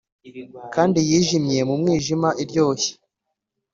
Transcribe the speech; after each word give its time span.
kandi 0.73 0.97
yijimye 1.09 1.59
mu 1.67 1.75
mwijima 1.81 2.29
iryoshye 2.43 2.91